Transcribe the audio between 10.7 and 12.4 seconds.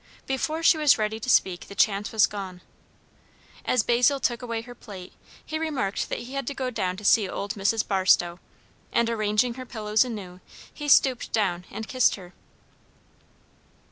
he stooped down and kissed her.